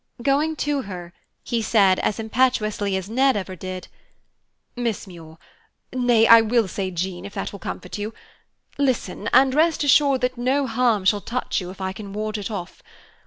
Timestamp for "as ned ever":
2.97-3.55